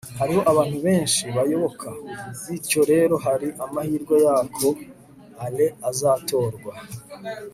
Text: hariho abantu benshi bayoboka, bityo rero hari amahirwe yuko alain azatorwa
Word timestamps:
hariho 0.19 0.41
abantu 0.51 0.77
benshi 0.85 1.23
bayoboka, 1.35 1.87
bityo 2.45 2.81
rero 2.91 3.15
hari 3.25 3.47
amahirwe 3.65 4.15
yuko 4.23 4.67
alain 5.45 5.75
azatorwa 5.89 6.73